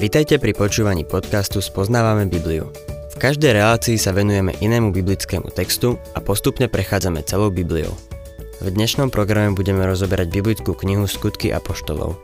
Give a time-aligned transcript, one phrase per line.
[0.00, 2.72] Vitajte pri počúvaní podcastu Spoznávame Bibliu.
[3.12, 7.92] V každej relácii sa venujeme inému biblickému textu a postupne prechádzame celou Bibliou.
[8.64, 12.16] V dnešnom programe budeme rozoberať biblickú knihu Skutky apoštolov.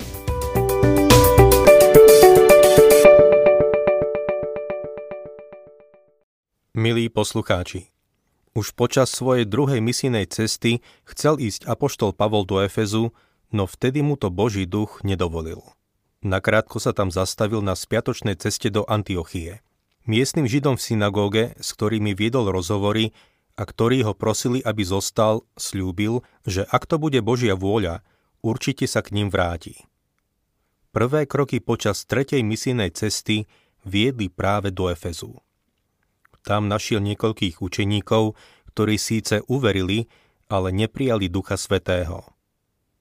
[6.73, 7.93] Milí poslucháči,
[8.57, 13.13] už počas svojej druhej misijnej cesty chcel ísť apoštol Pavol do Efezu,
[13.53, 15.76] no vtedy mu to Boží duch nedovolil.
[16.27, 19.63] Nakrátko sa tam zastavil na spiatočnej ceste do Antiochie.
[20.11, 23.15] Miestnym židom v synagóge, s ktorými viedol rozhovory
[23.55, 28.03] a ktorí ho prosili, aby zostal, slúbil, že ak to bude Božia vôľa,
[28.43, 29.87] určite sa k ním vráti.
[30.91, 33.47] Prvé kroky počas tretej misijnej cesty
[33.87, 35.39] viedli práve do Efezu.
[36.43, 38.35] Tam našiel niekoľkých učeníkov,
[38.75, 40.11] ktorí síce uverili,
[40.51, 42.27] ale neprijali Ducha Svetého.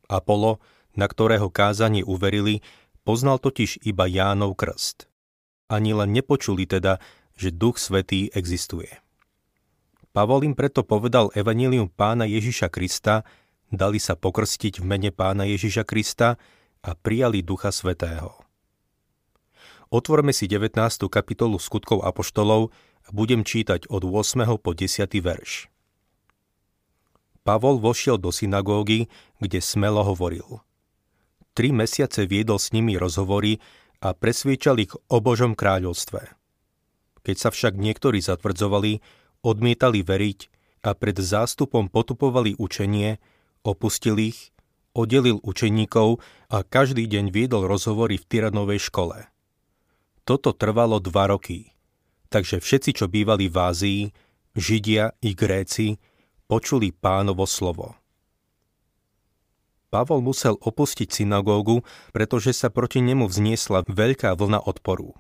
[0.09, 0.61] Apollo,
[0.93, 2.61] na ktorého kázanie uverili,
[3.05, 5.05] poznal totiž iba Jánov krst.
[5.69, 6.97] Ani len nepočuli teda,
[7.37, 8.89] že Duch Svetý existuje.
[10.15, 13.27] Pavol im preto povedal evanílium pána Ježiša Krista,
[13.69, 16.39] dali sa pokrstiť v mene pána Ježiša Krista
[16.81, 18.31] a prijali Ducha Svetého.
[19.91, 20.75] Otvorme si 19.
[21.11, 22.73] kapitolu skutkov Apoštolov
[23.05, 24.57] a budem čítať od 8.
[24.57, 25.05] po 10.
[25.21, 25.69] verš.
[27.45, 29.05] Pavol vošiel do synagógy,
[29.37, 30.65] kde smelo hovoril.
[31.55, 33.63] Tri mesiace viedol s nimi rozhovory
[34.03, 36.35] a presviečal ich o Božom kráľovstve.
[37.23, 38.99] Keď sa však niektorí zatvrdzovali,
[39.41, 40.39] odmietali veriť
[40.83, 43.17] a pred zástupom potupovali učenie,
[43.63, 44.51] opustil ich,
[44.91, 49.25] oddelil učeníkov a každý deň viedol rozhovory v Tyranovej škole.
[50.27, 51.71] Toto trvalo dva roky–
[52.35, 54.01] takže všetci, čo bývali v Ázii,
[54.59, 55.95] Židia i Gréci,
[56.51, 57.95] počuli pánovo slovo.
[59.95, 65.15] Pavol musel opustiť synagógu, pretože sa proti nemu vzniesla veľká vlna odporu.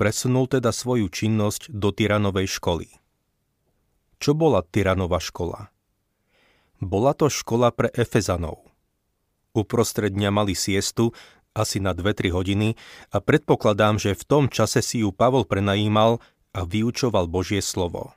[0.00, 2.88] Presunul teda svoju činnosť do Tyranovej školy.
[4.24, 5.68] Čo bola Tyranova škola?
[6.80, 8.72] Bola to škola pre Efezanov.
[9.52, 11.12] Uprostred dňa mali siestu
[11.52, 12.80] asi na 2-3 hodiny
[13.12, 16.24] a predpokladám, že v tom čase si ju Pavol prenajímal
[16.56, 18.16] a vyučoval Božie slovo.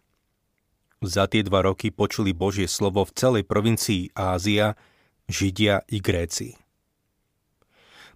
[1.03, 4.79] Za tie dva roky počuli Božie slovo v celej provincii Ázia,
[5.27, 6.55] Židia i Gréci.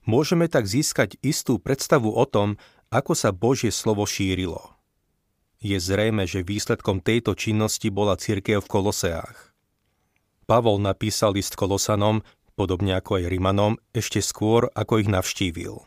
[0.07, 2.55] Môžeme tak získať istú predstavu o tom,
[2.87, 4.79] ako sa Božie slovo šírilo.
[5.59, 9.51] Je zrejme, že výsledkom tejto činnosti bola církev v Koloseách.
[10.47, 12.23] Pavol napísal list Kolosanom,
[12.55, 15.83] podobne ako aj Rimanom, ešte skôr, ako ich navštívil.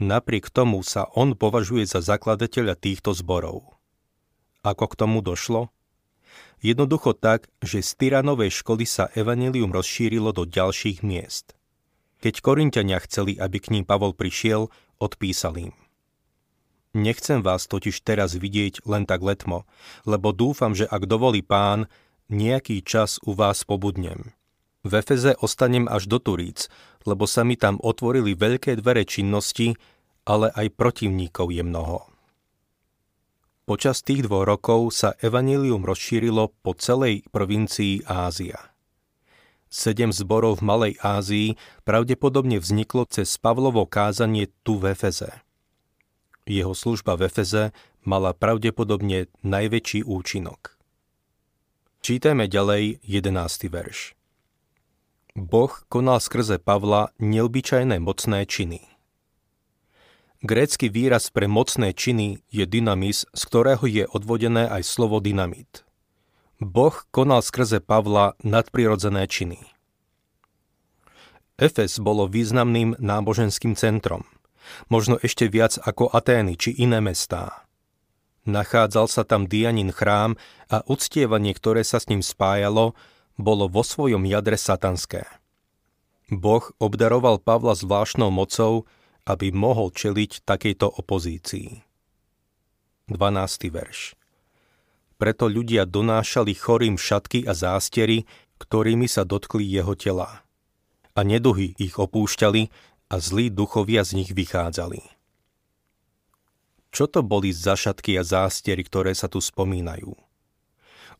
[0.00, 3.76] Napriek tomu sa on považuje za zakladateľa týchto zborov.
[4.64, 5.68] Ako k tomu došlo?
[6.60, 11.56] Jednoducho tak, že z Tyranovej školy sa evanelium rozšírilo do ďalších miest.
[12.20, 14.68] Keď Korinťania chceli, aby k ním Pavol prišiel,
[15.00, 15.72] odpísal im.
[16.92, 19.64] Nechcem vás totiž teraz vidieť len tak letmo,
[20.04, 21.88] lebo dúfam, že ak dovolí pán,
[22.28, 24.36] nejaký čas u vás pobudnem.
[24.84, 26.68] V Efeze ostanem až do Turíc,
[27.08, 29.78] lebo sa mi tam otvorili veľké dvere činnosti,
[30.28, 32.09] ale aj protivníkov je mnoho.
[33.70, 38.58] Počas tých dvoch rokov sa evanílium rozšírilo po celej provincii Ázia.
[39.70, 41.54] Sedem zborov v Malej Ázii
[41.86, 45.30] pravdepodobne vzniklo cez Pavlovo kázanie tu v Efeze.
[46.50, 47.70] Jeho služba v Efeze
[48.02, 50.74] mala pravdepodobne najväčší účinok.
[52.02, 53.70] Čítajme ďalej 11.
[53.70, 54.18] verš.
[55.38, 58.89] Boh konal skrze Pavla neobyčajné mocné činy.
[60.40, 65.84] Grécky výraz pre mocné činy je dynamis, z ktorého je odvodené aj slovo dynamit.
[66.56, 69.60] Boh konal skrze Pavla nadprirodzené činy.
[71.60, 74.24] Efes bolo významným náboženským centrom,
[74.88, 77.68] možno ešte viac ako Atény či iné mestá.
[78.48, 80.40] Nachádzal sa tam Dianin chrám
[80.72, 82.96] a uctievanie, ktoré sa s ním spájalo,
[83.36, 85.28] bolo vo svojom jadre satanské.
[86.32, 88.88] Boh obdaroval Pavla zvláštnou mocou,
[89.26, 91.82] aby mohol čeliť takejto opozícii.
[93.10, 93.74] 12.
[93.74, 94.14] verš
[95.18, 98.24] Preto ľudia donášali chorým šatky a zástery,
[98.62, 100.46] ktorými sa dotkli jeho tela.
[101.12, 102.70] A neduhy ich opúšťali
[103.10, 105.02] a zlí duchovia z nich vychádzali.
[106.90, 110.14] Čo to boli za šatky a zástery, ktoré sa tu spomínajú?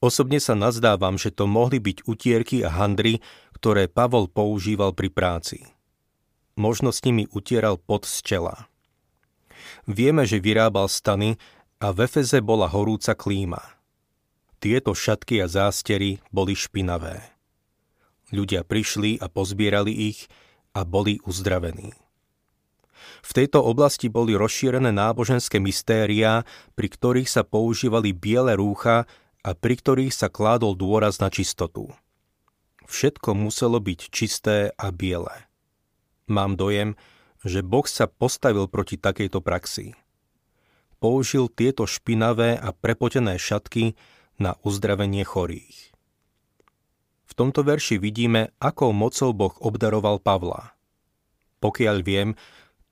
[0.00, 3.20] Osobne sa nazdávam, že to mohli byť utierky a handry,
[3.58, 5.58] ktoré Pavol používal pri práci.
[6.60, 8.68] Možno s nimi utieral pod z čela.
[9.88, 11.40] Vieme, že vyrábal stany
[11.80, 13.64] a v Efeze bola horúca klíma.
[14.60, 17.16] Tieto šatky a zástery boli špinavé.
[18.28, 20.28] Ľudia prišli a pozbierali ich
[20.76, 21.96] a boli uzdravení.
[23.24, 26.44] V tejto oblasti boli rozšírené náboženské mystériá,
[26.76, 29.08] pri ktorých sa používali biele rúcha
[29.40, 31.88] a pri ktorých sa kládol dôraz na čistotu.
[32.84, 35.49] Všetko muselo byť čisté a biele.
[36.30, 36.94] Mám dojem,
[37.42, 39.98] že Boh sa postavil proti takejto praxi.
[41.02, 43.98] Použil tieto špinavé a prepotené šatky
[44.38, 45.90] na uzdravenie chorých.
[47.26, 50.78] V tomto verši vidíme, akou mocou Boh obdaroval Pavla.
[51.58, 52.38] Pokiaľ viem,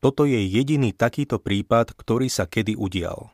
[0.02, 3.30] toto je jediný takýto prípad, ktorý sa kedy udial.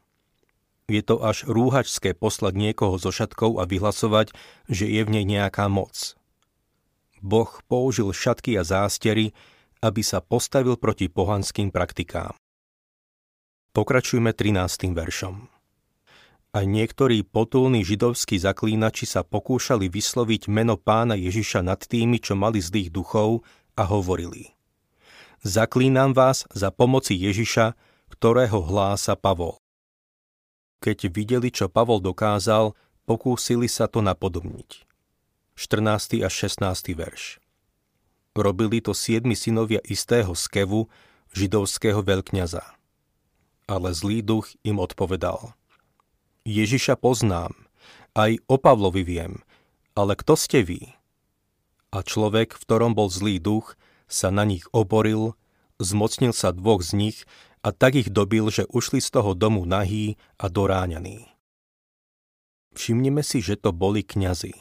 [0.85, 4.37] Je to až rúhačské poslať niekoho zo šatkov a vyhlasovať,
[4.69, 6.12] že je v nej nejaká moc.
[7.25, 9.33] Boh použil šatky a zástery,
[9.85, 12.33] aby sa postavil proti pohanským praktikám.
[13.77, 14.97] Pokračujme 13.
[14.97, 15.53] veršom.
[16.55, 22.65] A niektorí potulní židovskí zaklínači sa pokúšali vysloviť meno pána Ježiša nad tými, čo mali
[22.65, 23.45] zlých duchov
[23.77, 24.55] a hovorili.
[25.45, 27.77] Zaklínam vás za pomoci Ježiša,
[28.09, 29.61] ktorého hlása Pavol.
[30.81, 32.73] Keď videli, čo Pavol dokázal,
[33.05, 34.87] pokúsili sa to napodobniť.
[35.59, 36.25] 14.
[36.25, 36.97] až 16.
[36.97, 37.44] verš.
[38.35, 40.91] Robili to siedmi synovia istého skevu,
[41.35, 42.63] židovského veľkňaza.
[43.71, 45.51] Ale zlý duch im odpovedal–
[46.45, 47.57] Ježiša poznám,
[48.13, 49.41] aj o Pavlovi viem,
[49.97, 50.93] ale kto ste vy?
[51.89, 53.81] A človek, v ktorom bol zlý duch,
[54.13, 55.41] sa na nich oboril,
[55.81, 57.19] zmocnil sa dvoch z nich
[57.65, 61.33] a tak ich dobil, že ušli z toho domu nahý a doráňaní.
[62.77, 64.53] Všimnime si, že to boli kňazi.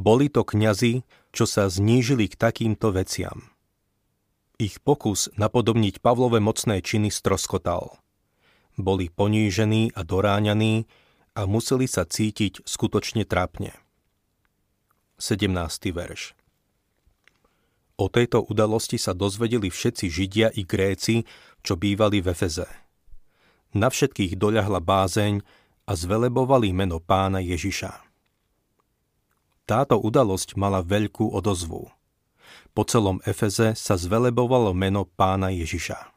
[0.00, 3.50] Boli to kňazi, čo sa znížili k takýmto veciam.
[4.60, 7.94] Ich pokus napodobniť Pavlové mocné činy stroskotal–
[8.80, 10.88] boli ponížení a doráňaní
[11.36, 13.76] a museli sa cítiť skutočne trápne.
[15.20, 15.52] 17.
[15.92, 16.32] verš
[18.00, 21.28] O tejto udalosti sa dozvedeli všetci Židia i Gréci,
[21.60, 22.64] čo bývali v Efeze.
[23.76, 25.44] Na všetkých doľahla bázeň
[25.84, 28.09] a zvelebovali meno pána Ježiša.
[29.70, 31.94] Táto udalosť mala veľkú odozvu.
[32.74, 36.10] Po celom Efeze sa zvelebovalo meno pána Ježiša.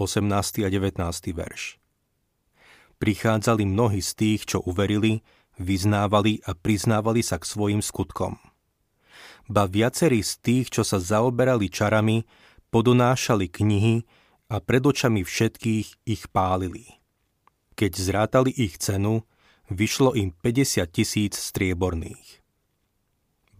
[0.00, 0.64] 18.
[0.64, 0.96] a 19.
[1.36, 1.76] verš.
[2.96, 5.20] Prichádzali mnohí z tých, čo uverili,
[5.60, 8.40] vyznávali a priznávali sa k svojim skutkom.
[9.52, 12.24] Ba viacerí z tých, čo sa zaoberali čarami,
[12.72, 14.08] podonášali knihy
[14.48, 16.96] a pred očami všetkých ich pálili.
[17.76, 19.20] Keď zrátali ich cenu,
[19.70, 22.42] vyšlo im 50 tisíc strieborných.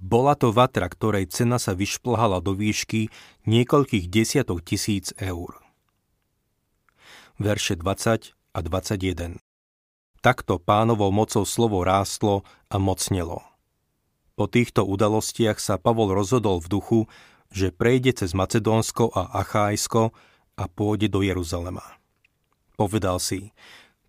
[0.01, 3.09] Bola to vatra, ktorej cena sa vyšplhala do výšky
[3.49, 5.61] niekoľkých desiatok tisíc eur
[7.41, 9.41] verše 20 a 21.
[10.21, 13.41] Takto pánovou mocou slovo rástlo a mocnelo.
[14.37, 17.01] Po týchto udalostiach sa Pavol rozhodol v duchu,
[17.49, 20.13] že prejde cez Macedónsko a Achájsko
[20.61, 21.97] a pôjde do Jeruzalema.
[22.77, 23.57] Povedal si,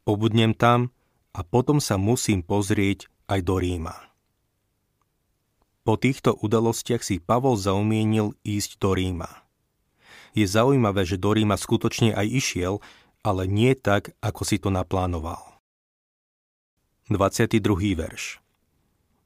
[0.04, 0.92] pobudnem tam
[1.32, 3.96] a potom sa musím pozrieť aj do Ríma.
[5.82, 9.32] Po týchto udalostiach si Pavol zaumienil ísť do Ríma.
[10.38, 12.74] Je zaujímavé, že do Ríma skutočne aj išiel,
[13.26, 15.60] ale nie tak, ako si to naplánoval.
[17.12, 17.60] 22.
[17.98, 18.40] verš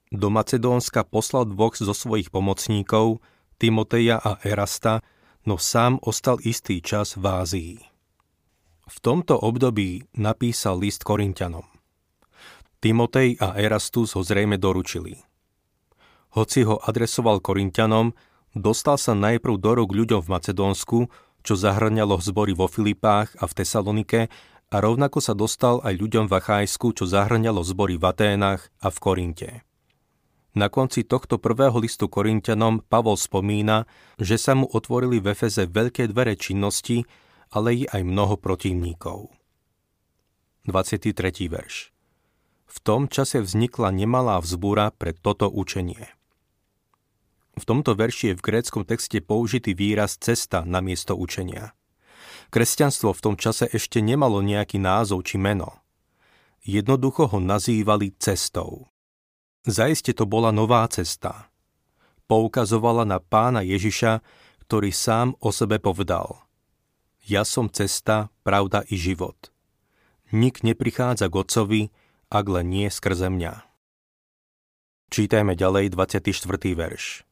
[0.09, 3.21] Do Macedónska poslal dvoch zo svojich pomocníkov,
[3.61, 5.05] Timoteja a Erasta,
[5.45, 7.75] no sám ostal istý čas v Ázii.
[8.85, 11.74] V tomto období napísal list Korintianom.
[12.85, 15.17] Timotej a Erastus ho zrejme doručili.
[16.37, 18.13] Hoci ho adresoval Korintianom,
[18.53, 21.09] dostal sa najprv do rúk ľuďom v Macedónsku,
[21.41, 24.21] čo zahrňalo zbory vo Filipách a v Tesalonike
[24.69, 28.97] a rovnako sa dostal aj ľuďom v Achajsku, čo zahrňalo zbory v Aténach a v
[29.01, 29.49] Korinte.
[30.53, 33.89] Na konci tohto prvého listu Korintianom Pavol spomína,
[34.21, 37.01] že sa mu otvorili v Efeze veľké dvere činnosti,
[37.49, 39.33] ale i aj mnoho protivníkov.
[40.69, 41.49] 23.
[41.49, 41.94] verš
[42.75, 46.11] V tom čase vznikla nemalá vzbúra pre toto učenie.
[47.55, 51.71] V tomto verši je v gréckom texte použitý výraz cesta na miesto učenia.
[52.51, 55.79] Kresťanstvo v tom čase ešte nemalo nejaký názov či meno.
[56.67, 58.91] Jednoducho ho nazývali cestou.
[59.63, 61.47] Zaiste to bola nová cesta.
[62.27, 64.19] Poukazovala na pána Ježiša,
[64.67, 66.43] ktorý sám o sebe povedal
[67.23, 69.53] Ja som cesta, pravda i život.
[70.35, 71.81] Nik neprichádza k Otcovi,
[72.29, 73.65] ak len nie skrze mňa.
[75.13, 76.33] Čítajme ďalej 24.
[76.75, 77.23] verš.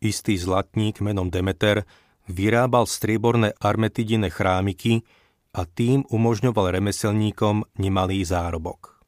[0.00, 1.84] Istý zlatník menom Demeter
[2.26, 5.04] vyrábal strieborné armetidine chrámiky
[5.52, 9.00] a tým umožňoval remeselníkom nemalý zárobok.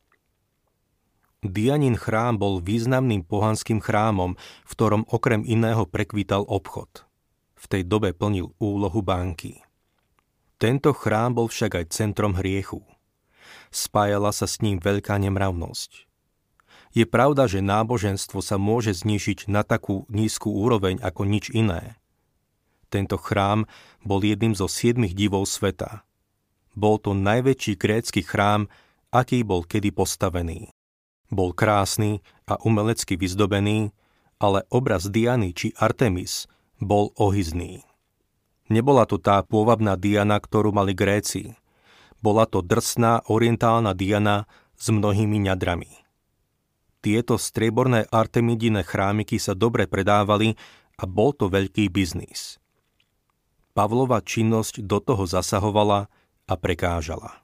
[1.42, 7.02] Dianin chrám bol významným pohanským chrámom, v ktorom okrem iného prekvítal obchod.
[7.58, 9.58] V tej dobe plnil úlohu banky.
[10.62, 12.86] Tento chrám bol však aj centrom hriechu.
[13.72, 16.04] Spájala sa s ním veľká nemravnosť.
[16.92, 21.96] Je pravda, že náboženstvo sa môže znižiť na takú nízku úroveň ako nič iné.
[22.92, 23.64] Tento chrám
[24.04, 26.04] bol jedným zo siedmých divov sveta.
[26.76, 28.68] Bol to najväčší grécky chrám,
[29.08, 30.68] aký bol kedy postavený.
[31.32, 33.96] Bol krásny a umelecky vyzdobený,
[34.36, 36.44] ale obraz Diany či Artemis
[36.76, 37.88] bol ohyzný.
[38.68, 41.56] Nebola to tá pôvabná Diana, ktorú mali Gréci.
[42.22, 44.46] Bola to drsná orientálna Diana
[44.78, 45.90] s mnohými ňadrami.
[47.02, 50.54] Tieto strieborné artemidine chrámiky sa dobre predávali
[50.94, 52.62] a bol to veľký biznis.
[53.74, 56.06] Pavlova činnosť do toho zasahovala
[56.46, 57.42] a prekážala.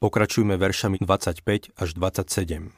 [0.00, 2.72] Pokračujme veršami 25 až 27.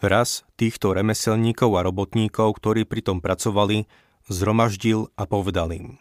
[0.00, 3.84] Raz týchto remeselníkov a robotníkov, ktorí pritom pracovali,
[4.30, 5.98] zromaždil a povedal im.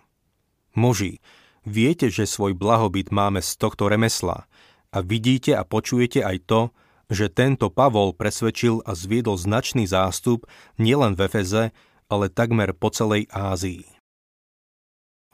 [0.77, 1.19] Muži,
[1.69, 4.49] viete, že svoj blahobyt máme z tohto remesla
[4.89, 6.61] a vidíte a počujete aj to,
[7.09, 10.49] že tento Pavol presvedčil a zviedol značný zástup
[10.81, 11.63] nielen v Efeze,
[12.09, 13.85] ale takmer po celej Ázii.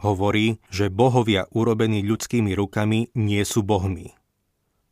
[0.04, 4.12] Hovorí, že bohovia urobení ľudskými rukami nie sú bohmi.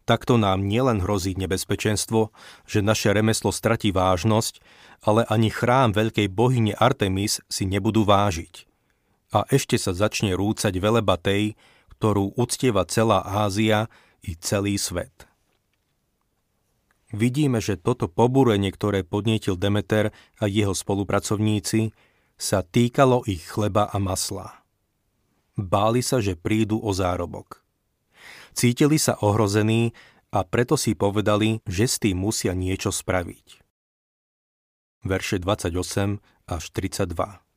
[0.03, 2.35] Takto nám nielen hrozí nebezpečenstvo,
[2.67, 4.59] že naše remeslo stratí vážnosť,
[5.03, 8.72] ale ani chrám veľkej bohyne Artemis si nebudú vážiť.
[9.33, 11.57] A ešte sa začne rúcať veleba tej,
[11.97, 13.89] ktorú uctieva celá Ázia
[14.21, 15.25] i celý svet.
[17.13, 21.93] Vidíme, že toto pobúrenie, ktoré podnietil Demeter a jeho spolupracovníci,
[22.37, 24.65] sa týkalo ich chleba a masla.
[25.53, 27.61] Báli sa, že prídu o zárobok.
[28.57, 29.93] Cítili sa ohrození
[30.33, 33.61] a preto si povedali, že s tým musia niečo spraviť.
[35.05, 36.17] Verše 28
[36.49, 37.52] až 32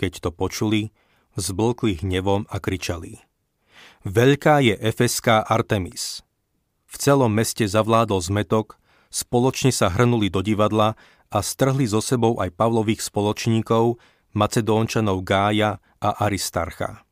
[0.00, 0.96] Keď to počuli,
[1.36, 3.20] zblkli hnevom a kričali.
[4.08, 6.24] Veľká je efeská Artemis.
[6.88, 8.80] V celom meste zavládol zmetok,
[9.12, 10.96] spoločne sa hrnuli do divadla
[11.28, 14.00] a strhli so sebou aj Pavlových spoločníkov,
[14.32, 17.04] Macedónčanov Gája a Aristarcha.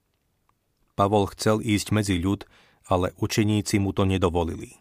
[0.97, 2.49] Pavol chcel ísť medzi ľud,
[2.89, 4.81] ale učeníci mu to nedovolili.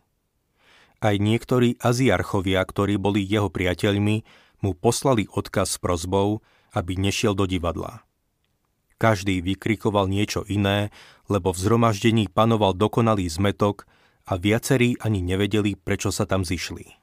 [1.03, 4.23] Aj niektorí aziarchovia, ktorí boli jeho priateľmi,
[4.65, 6.41] mu poslali odkaz s prozbou,
[6.77, 8.05] aby nešiel do divadla.
[9.01, 10.93] Každý vykrikoval niečo iné,
[11.25, 13.89] lebo v zhromaždení panoval dokonalý zmetok
[14.29, 16.93] a viacerí ani nevedeli, prečo sa tam zišli.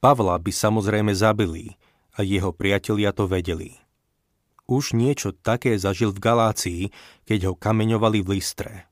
[0.00, 1.76] Pavla by samozrejme zabili
[2.16, 3.76] a jeho priatelia to vedeli–
[4.70, 6.82] už niečo také zažil v Galácii,
[7.26, 8.86] keď ho kameňovali v Listre.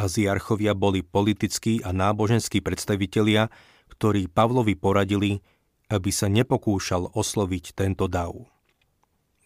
[0.00, 3.52] Aziarchovia boli politickí a náboženskí predstavitelia,
[3.92, 5.44] ktorí Pavlovi poradili,
[5.92, 8.34] aby sa nepokúšal osloviť tento dav.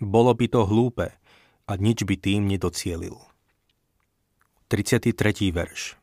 [0.00, 1.12] Bolo by to hlúpe
[1.68, 3.16] a nič by tým nedocielil.
[4.72, 5.12] 33.
[5.50, 5.98] verš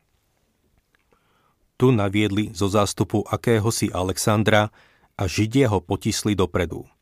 [1.80, 4.70] Tu naviedli zo zástupu akéhosi Alexandra
[5.18, 6.86] a Židia ho potisli dopredu–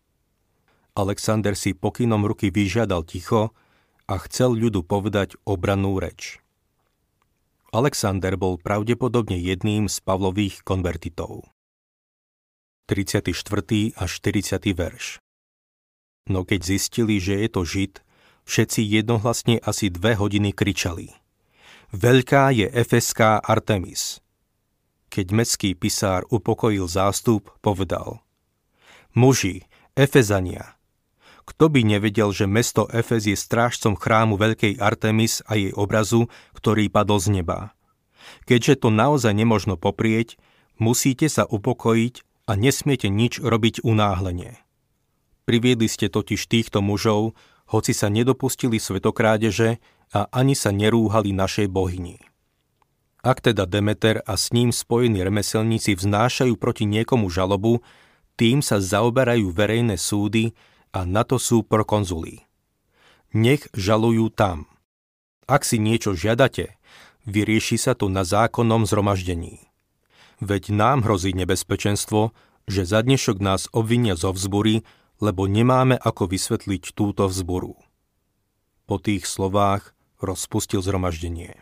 [0.97, 3.53] Alexander si pokynom ruky vyžiadal ticho
[4.09, 6.41] a chcel ľudu povedať obrannú reč.
[7.69, 11.45] Alexander bol pravdepodobne jedným z Pavlových konvertitov.
[12.87, 13.35] 34.
[13.99, 14.63] až 40.
[14.71, 15.19] verš
[16.31, 17.99] No keď zistili, že je to Žid,
[18.47, 21.11] všetci jednohlasne asi dve hodiny kričali.
[21.91, 24.23] Veľká je efeská Artemis.
[25.11, 28.23] Keď mestský pisár upokojil zástup, povedal
[29.19, 29.67] Muži,
[29.99, 30.79] Efezania,
[31.43, 36.87] kto by nevedel, že mesto Efez je strážcom chrámu veľkej Artemis a jej obrazu, ktorý
[36.87, 37.75] padol z neba?
[38.47, 40.39] Keďže to naozaj nemožno poprieť,
[40.79, 44.57] musíte sa upokojiť a nesmiete nič robiť unáhlenie.
[45.47, 47.35] Priviedli ste totiž týchto mužov,
[47.71, 49.83] hoci sa nedopustili svetokrádeže
[50.15, 52.23] a ani sa nerúhali našej bohyni.
[53.27, 57.83] Ak teda Demeter a s ním spojení remeselníci vznášajú proti niekomu žalobu,
[58.39, 60.55] tým sa zaoberajú verejné súdy
[60.95, 62.47] a na to sú prokonzuli.
[63.35, 64.71] Nech žalujú tam.
[65.51, 66.79] Ak si niečo žiadate,
[67.27, 69.67] vyrieši sa to na zákonnom zhromaždení.
[70.41, 72.37] Veď nám hrozí nebezpečenstvo,
[72.69, 74.85] že za dnešok nás obvinia zo vzbury,
[75.17, 77.79] lebo nemáme ako vysvetliť túto vzburu.
[78.85, 81.57] Po tých slovách rozpustil zhromaždenie.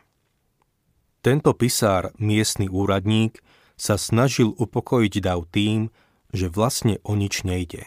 [1.22, 3.40] Tento pisár, miestny úradník,
[3.78, 5.88] sa snažil upokojiť dav tým,
[6.34, 7.86] že vlastne o nič nejde.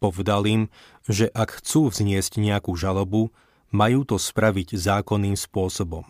[0.00, 0.62] Povedal im,
[1.04, 3.34] že ak chcú vzniesť nejakú žalobu,
[3.68, 6.08] majú to spraviť zákonným spôsobom.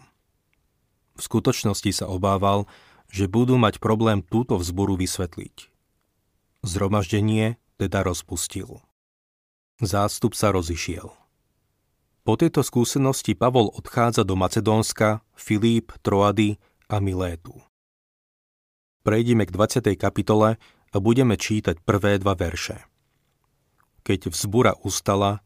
[1.18, 2.70] V skutočnosti sa obával,
[3.08, 5.72] že budú mať problém túto vzboru vysvetliť.
[6.64, 8.82] Zhromaždenie teda rozpustil.
[9.78, 11.14] Zástup sa rozišiel.
[12.26, 16.60] Po tejto skúsenosti Pavol odchádza do Macedónska, Filíp, Troady
[16.90, 17.56] a Milétu.
[19.06, 19.96] Prejdeme k 20.
[19.96, 20.60] kapitole
[20.92, 22.84] a budeme čítať prvé dva verše.
[24.04, 25.40] Keď vzbura ustala,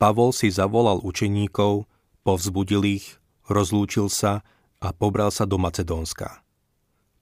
[0.00, 1.84] Pavol si zavolal učeníkov,
[2.24, 4.40] povzbudil ich, rozlúčil sa
[4.80, 6.40] a pobral sa do Macedónska.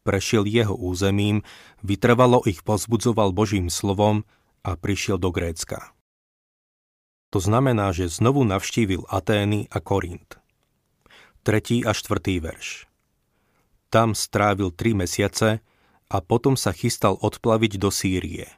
[0.00, 1.44] Prešiel jeho územím,
[1.84, 4.24] vytrvalo ich pozbudzoval Božím slovom
[4.64, 5.92] a prišiel do Grécka.
[7.30, 10.40] To znamená, že znovu navštívil Atény a Korint.
[11.46, 12.90] Tretí a štvrtý verš.
[13.90, 15.62] Tam strávil tri mesiace
[16.10, 18.50] a potom sa chystal odplaviť do Sýrie.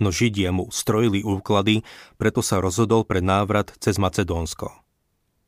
[0.00, 1.84] No Židia mu strojili úklady,
[2.16, 4.72] preto sa rozhodol pre návrat cez Macedónsko.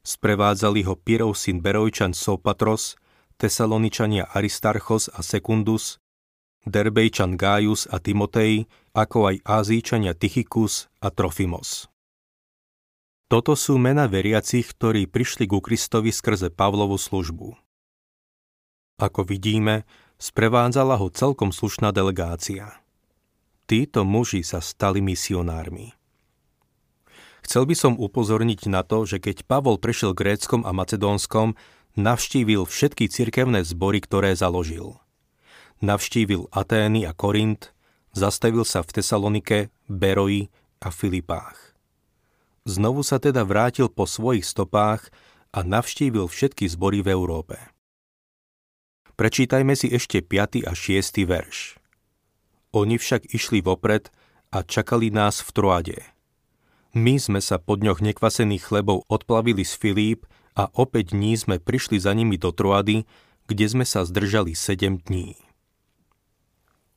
[0.04, 3.00] Sprevádzali ho Pirov syn Berojčan Sopatros,
[3.42, 5.98] Tesaloničania Aristarchos a Sekundus,
[6.62, 11.90] Derbejčan Gaius a Timotej, ako aj Ázíčania Tychikus a Trofimos.
[13.26, 17.58] Toto sú mena veriacich, ktorí prišli ku Kristovi skrze Pavlovu službu.
[19.02, 19.90] Ako vidíme,
[20.22, 22.78] sprevádzala ho celkom slušná delegácia.
[23.66, 25.90] Títo muži sa stali misionármi.
[27.42, 31.58] Chcel by som upozorniť na to, že keď Pavol prešiel Gréckom a Macedónskom,
[31.98, 35.00] navštívil všetky cirkevné zbory, ktoré založil.
[35.82, 37.74] Navštívil Atény a Korint,
[38.14, 39.58] zastavil sa v Tesalonike,
[39.90, 41.74] Beroji a Filipách.
[42.62, 45.10] Znovu sa teda vrátil po svojich stopách
[45.50, 47.58] a navštívil všetky zbory v Európe.
[49.18, 50.64] Prečítajme si ešte 5.
[50.64, 51.26] a 6.
[51.28, 51.76] verš.
[52.72, 54.08] Oni však išli vopred
[54.48, 55.98] a čakali nás v Troade.
[56.96, 60.20] My sme sa po dňoch nekvasených chlebov odplavili z Filíp
[60.52, 63.08] a opäť dní sme prišli za nimi do Troady,
[63.48, 65.36] kde sme sa zdržali 7 dní.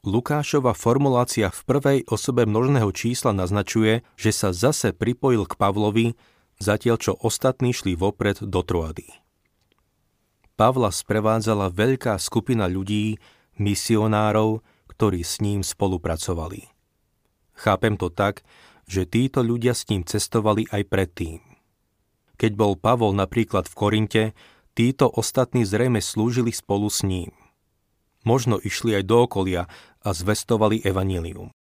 [0.05, 6.13] Lukášova formulácia v prvej osobe množného čísla naznačuje, že sa zase pripojil k Pavlovi,
[6.61, 9.09] zatiaľ čo ostatní šli vopred do Troady.
[10.55, 13.17] Pavla sprevádzala veľká skupina ľudí,
[13.57, 14.61] misionárov,
[14.93, 16.69] ktorí s ním spolupracovali.
[17.55, 18.45] Chápem to tak,
[18.85, 21.54] že títo ľudia s ním cestovali aj predtým.
[22.35, 24.23] Keď bol Pavol napríklad v Korinte,
[24.75, 27.31] títo ostatní zrejme slúžili spolu s ním.
[28.27, 29.71] Možno išli aj do okolia
[30.03, 31.53] a zvestovali evanílium.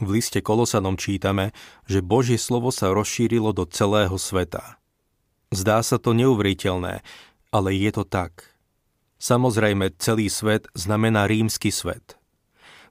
[0.00, 1.52] V liste Kolosanom čítame,
[1.84, 4.80] že Božie slovo sa rozšírilo do celého sveta.
[5.52, 7.04] Zdá sa to neuveriteľné,
[7.52, 8.56] ale je to tak.
[9.20, 12.16] Samozrejme, celý svet znamená rímsky svet.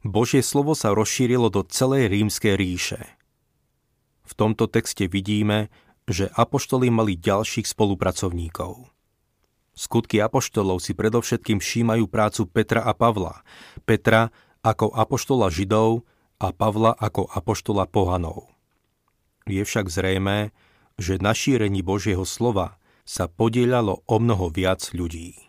[0.05, 3.01] Božie slovo sa rozšírilo do celej rímskej ríše.
[4.29, 5.73] V tomto texte vidíme,
[6.09, 8.89] že apoštoli mali ďalších spolupracovníkov.
[9.77, 13.45] Skutky apoštolov si predovšetkým všímajú prácu Petra a Pavla.
[13.87, 14.27] Petra
[14.59, 16.03] ako apoštola Židov
[16.41, 18.51] a Pavla ako apoštola pohanov.
[19.47, 20.51] Je však zrejmé,
[20.99, 22.75] že na šírení Božieho slova
[23.07, 25.48] sa podielalo o mnoho viac ľudí.